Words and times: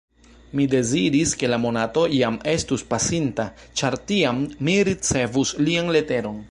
Mi 0.59 0.63
deziris, 0.69 1.33
ke 1.41 1.49
la 1.51 1.59
monato 1.65 2.05
jam 2.21 2.39
estus 2.55 2.85
pasinta, 2.95 3.47
ĉar 3.81 4.01
tiam 4.13 4.43
mi 4.69 4.81
ricevus 4.93 5.57
lian 5.69 5.99
leteron. 5.99 6.39